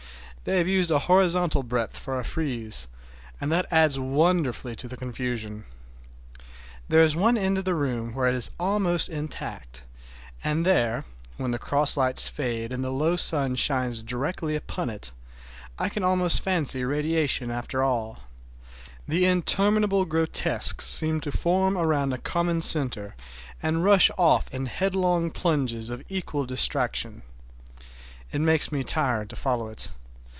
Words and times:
They 0.43 0.57
have 0.57 0.67
used 0.67 0.89
a 0.89 0.97
horizontal 0.97 1.61
breadth 1.61 1.95
for 1.95 2.19
a 2.19 2.23
frieze, 2.23 2.87
and 3.39 3.51
that 3.51 3.67
adds 3.69 3.99
wonderfully 3.99 4.75
to 4.77 4.87
the 4.87 4.97
confusion. 4.97 5.65
There 6.89 7.03
is 7.03 7.15
one 7.15 7.37
end 7.37 7.59
of 7.59 7.65
the 7.65 7.75
room 7.75 8.15
where 8.15 8.25
it 8.27 8.33
is 8.33 8.49
almost 8.59 9.07
intact, 9.07 9.83
and 10.43 10.65
there, 10.65 11.05
when 11.37 11.51
the 11.51 11.59
cross 11.59 11.95
lights 11.95 12.27
fade 12.27 12.73
and 12.73 12.83
the 12.83 12.89
low 12.89 13.17
sun 13.17 13.53
shines 13.53 14.01
directly 14.01 14.55
upon 14.55 14.89
it, 14.89 15.11
I 15.77 15.89
can 15.89 16.01
almost 16.01 16.41
fancy 16.41 16.83
radiation 16.83 17.51
after 17.51 17.83
all,—the 17.83 19.23
interminable 19.23 20.05
grotesques 20.05 20.87
seem 20.87 21.19
to 21.21 21.31
form 21.31 21.77
around 21.77 22.13
a 22.13 22.17
common 22.17 22.63
centre 22.63 23.15
and 23.61 23.83
rush 23.83 24.09
off 24.17 24.51
in 24.51 24.65
headlong 24.65 25.29
plunges 25.29 25.91
of 25.91 26.01
equal 26.09 26.47
distraction. 26.47 27.21
It 28.31 28.41
makes 28.41 28.71
me 28.71 28.83
tired 28.83 29.29
to 29.29 29.35
follow 29.35 29.67
it. 29.69 29.89